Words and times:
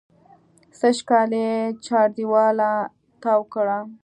سږکال 0.79 1.31
یې 1.41 1.51
چاردېواله 1.85 2.71
تاو 3.21 3.41
کړه. 3.53 3.79